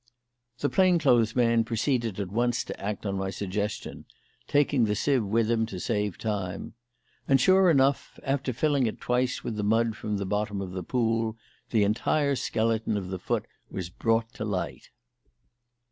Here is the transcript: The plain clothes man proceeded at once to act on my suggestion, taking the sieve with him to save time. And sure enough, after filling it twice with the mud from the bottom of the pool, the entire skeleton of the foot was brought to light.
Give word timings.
The 0.57 0.69
plain 0.71 0.97
clothes 0.97 1.35
man 1.35 1.63
proceeded 1.63 2.19
at 2.19 2.31
once 2.31 2.63
to 2.63 2.79
act 2.81 3.05
on 3.05 3.17
my 3.19 3.29
suggestion, 3.29 4.05
taking 4.47 4.85
the 4.85 4.95
sieve 4.95 5.23
with 5.23 5.51
him 5.51 5.67
to 5.67 5.79
save 5.79 6.17
time. 6.17 6.73
And 7.27 7.39
sure 7.39 7.69
enough, 7.69 8.19
after 8.23 8.51
filling 8.51 8.87
it 8.87 8.99
twice 8.99 9.43
with 9.43 9.57
the 9.57 9.63
mud 9.63 9.95
from 9.95 10.17
the 10.17 10.25
bottom 10.25 10.59
of 10.59 10.71
the 10.71 10.81
pool, 10.81 11.37
the 11.69 11.83
entire 11.83 12.35
skeleton 12.35 12.97
of 12.97 13.09
the 13.09 13.19
foot 13.19 13.45
was 13.69 13.91
brought 13.91 14.33
to 14.33 14.43
light. 14.43 14.89